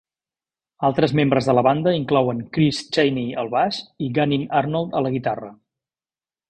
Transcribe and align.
Altres 0.87 1.13
membres 1.19 1.49
de 1.49 1.55
la 1.57 1.63
banda 1.67 1.93
inclouen 1.99 2.41
Chris 2.57 2.81
Chaney 2.97 3.31
al 3.43 3.55
baix 3.55 3.83
i 4.07 4.11
Gannin 4.19 4.51
Arnold 4.63 5.01
a 5.03 5.07
la 5.09 5.17
guitarra. 5.19 5.57